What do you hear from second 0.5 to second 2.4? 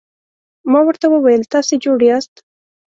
ما ورته وویل: تاسي جوړ یاست؟